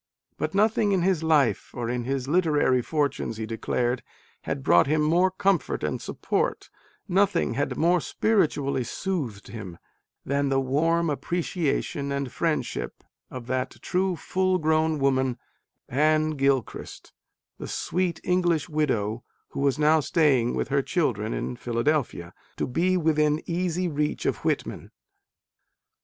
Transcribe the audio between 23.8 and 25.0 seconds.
reach of Whitman.